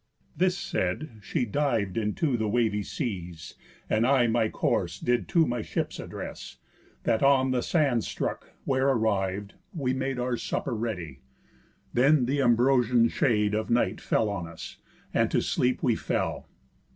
This 0.35 0.57
said, 0.57 1.19
she 1.21 1.45
div'd 1.45 1.95
into 1.95 2.35
the 2.35 2.47
wavy 2.47 2.81
seas, 2.81 3.53
And 3.87 4.07
I 4.07 4.25
my 4.25 4.49
course 4.49 4.99
did 4.99 5.27
to 5.27 5.45
my 5.45 5.61
ships 5.61 5.99
address, 5.99 6.57
That 7.03 7.21
on 7.21 7.51
the 7.51 7.61
sands 7.61 8.07
stuck; 8.07 8.49
where 8.65 8.89
arriv'd, 8.89 9.53
we 9.71 9.93
made 9.93 10.17
Our 10.17 10.37
supper 10.37 10.73
ready. 10.73 11.19
Then 11.93 12.25
th' 12.25 12.39
ambrosian 12.39 13.09
shade 13.09 13.53
Of 13.53 13.69
night 13.69 14.01
fell 14.01 14.27
on 14.27 14.47
us, 14.47 14.77
and 15.13 15.29
to 15.29 15.39
sleep 15.39 15.83
we 15.83 15.95
fell. 15.95 16.47